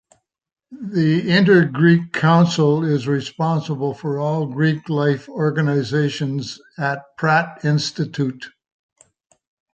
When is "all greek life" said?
4.17-5.29